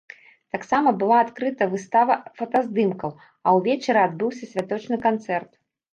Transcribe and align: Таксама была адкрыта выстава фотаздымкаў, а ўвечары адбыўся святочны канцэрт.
Таксама 0.53 0.93
была 1.01 1.17
адкрыта 1.25 1.67
выстава 1.73 2.13
фотаздымкаў, 2.41 3.11
а 3.45 3.53
ўвечары 3.59 3.99
адбыўся 4.07 4.45
святочны 4.55 4.95
канцэрт. 5.05 5.51